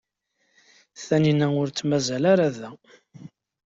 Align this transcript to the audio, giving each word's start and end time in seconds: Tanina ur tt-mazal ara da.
Tanina 1.05 1.47
ur 1.61 1.67
tt-mazal 1.69 2.23
ara 2.31 2.47
da. 2.57 2.69